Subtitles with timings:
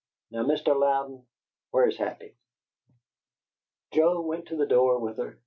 [0.31, 0.73] Now, Mr.
[0.75, 1.25] Louden,
[1.69, 2.33] where's Happy?"
[3.93, 5.37] Joe went to the door with her.